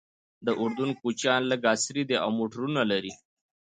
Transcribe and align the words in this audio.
د 0.45 0.47
اردن 0.61 0.89
کوچیان 1.01 1.41
لږ 1.51 1.61
عصري 1.73 2.03
دي 2.09 2.15
او 2.23 2.29
موټرونه 2.39 2.81
لري. 2.91 3.13